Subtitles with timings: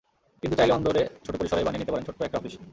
[0.43, 2.53] কিন্তু চাইলে অন্দরে ছোট পরিসরেই বানিয়ে নিতে পারেন ছোট্ট একটা অফিস।